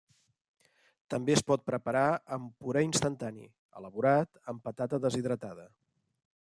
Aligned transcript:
També 1.13 1.33
es 1.35 1.43
pot 1.49 1.65
preparar 1.71 2.07
amb 2.37 2.57
puré 2.65 2.83
instantani, 2.87 3.47
elaborat 3.81 4.43
amb 4.53 4.67
patata 4.71 5.03
deshidratada. 5.07 5.73